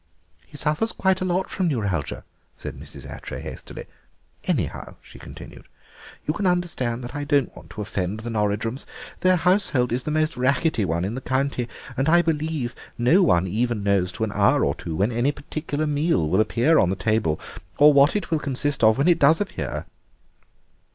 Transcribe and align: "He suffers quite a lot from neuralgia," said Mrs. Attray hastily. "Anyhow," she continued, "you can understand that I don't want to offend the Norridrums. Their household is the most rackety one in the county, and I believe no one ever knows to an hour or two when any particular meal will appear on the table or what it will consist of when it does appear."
"He 0.47 0.57
suffers 0.57 0.91
quite 0.93 1.21
a 1.21 1.25
lot 1.25 1.47
from 1.47 1.67
neuralgia," 1.67 2.23
said 2.57 2.75
Mrs. 2.75 3.05
Attray 3.07 3.39
hastily. 3.39 3.85
"Anyhow," 4.45 4.95
she 4.99 5.19
continued, 5.19 5.67
"you 6.25 6.33
can 6.33 6.47
understand 6.47 7.03
that 7.03 7.13
I 7.13 7.23
don't 7.23 7.55
want 7.55 7.69
to 7.69 7.81
offend 7.81 8.21
the 8.21 8.31
Norridrums. 8.31 8.85
Their 9.19 9.35
household 9.35 9.91
is 9.91 10.01
the 10.01 10.09
most 10.09 10.35
rackety 10.35 10.85
one 10.85 11.05
in 11.05 11.13
the 11.13 11.21
county, 11.21 11.69
and 11.95 12.09
I 12.09 12.23
believe 12.23 12.73
no 12.97 13.21
one 13.21 13.47
ever 13.47 13.75
knows 13.75 14.11
to 14.13 14.23
an 14.23 14.31
hour 14.33 14.65
or 14.65 14.73
two 14.73 14.95
when 14.95 15.11
any 15.11 15.31
particular 15.31 15.85
meal 15.85 16.27
will 16.27 16.41
appear 16.41 16.79
on 16.79 16.89
the 16.89 16.95
table 16.95 17.39
or 17.77 17.93
what 17.93 18.15
it 18.15 18.31
will 18.31 18.39
consist 18.39 18.83
of 18.83 18.97
when 18.97 19.07
it 19.07 19.19
does 19.19 19.39
appear." 19.39 19.85